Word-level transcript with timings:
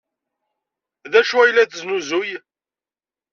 D 1.11 1.13
acu 1.19 1.35
ay 1.39 1.51
la 1.53 1.63
tesnuzuy? 1.71 2.31